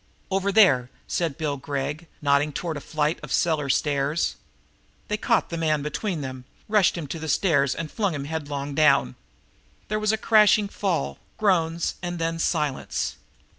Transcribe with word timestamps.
"Over 0.31 0.51
there!" 0.51 0.89
said 1.07 1.37
Bill 1.37 1.57
Gregg, 1.57 2.07
nodding 2.23 2.53
toward 2.53 2.75
a 2.75 2.81
flight 2.81 3.19
of 3.21 3.31
cellar 3.31 3.69
steps. 3.69 4.35
They 5.09 5.17
caught 5.17 5.51
the 5.51 5.59
man 5.59 5.83
between 5.83 6.21
them, 6.21 6.45
rushed 6.67 6.97
him 6.97 7.05
to 7.05 7.19
the 7.19 7.29
steps 7.29 7.75
and 7.75 7.91
flung 7.91 8.15
him 8.15 8.25
headlong 8.25 8.73
down. 8.73 9.13
There 9.89 9.99
was 9.99 10.11
a 10.11 10.17
crashing 10.17 10.69
fall, 10.69 11.19
groans 11.37 11.93
and 12.01 12.17
then 12.17 12.39
silence. 12.39 13.17